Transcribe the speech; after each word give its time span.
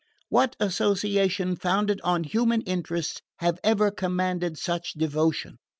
What 0.29 0.55
association 0.59 1.55
founded 1.55 2.01
on 2.03 2.23
human 2.23 2.61
interests 2.63 3.21
has 3.37 3.59
ever 3.63 3.91
commanded 3.91 4.57
such 4.57 4.93
devotion? 4.93 5.57